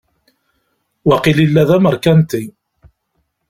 [1.07, 2.43] Waqil yella d ameṛkanti.